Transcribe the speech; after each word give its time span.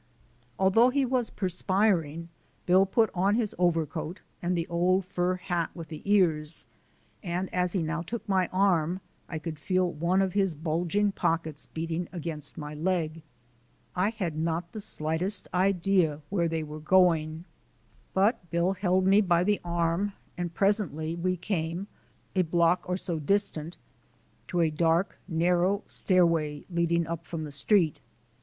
Although 0.57 0.89
he 0.89 1.05
was 1.05 1.29
perspiring, 1.29 2.29
Bill 2.65 2.87
put 2.87 3.11
on 3.13 3.35
his 3.35 3.53
overcoat 3.59 4.19
and 4.41 4.57
the 4.57 4.65
old 4.65 5.05
fur 5.05 5.35
hat 5.35 5.69
with 5.75 5.89
the 5.89 6.01
ears, 6.11 6.65
and 7.21 7.53
as 7.53 7.73
he 7.73 7.83
now 7.83 8.01
took 8.01 8.27
my 8.27 8.47
arm 8.47 8.99
I 9.29 9.37
could 9.37 9.59
feel 9.59 9.91
one 9.91 10.23
of 10.23 10.33
his 10.33 10.55
bulging 10.55 11.11
pockets 11.11 11.67
beating 11.67 12.07
against 12.11 12.57
my 12.57 12.73
leg. 12.73 13.21
I 13.95 14.09
had 14.09 14.35
not 14.39 14.71
the 14.71 14.81
slightest 14.81 15.47
idea 15.53 16.21
where 16.31 16.47
they 16.47 16.63
were 16.63 16.79
going, 16.79 17.45
but 18.15 18.49
Bill 18.49 18.73
held 18.73 19.05
me 19.05 19.21
by 19.21 19.43
the 19.43 19.61
arm 19.63 20.13
and 20.35 20.51
presently 20.51 21.13
we 21.15 21.37
came, 21.37 21.85
a 22.35 22.41
block 22.41 22.89
or 22.89 22.97
so 22.97 23.19
distant, 23.19 23.77
to 24.47 24.61
a 24.61 24.71
dark, 24.71 25.19
narrow 25.27 25.83
stairway 25.85 26.63
leading 26.71 27.05
up 27.05 27.27
from 27.27 27.43
the 27.43 27.51
street. 27.51 27.99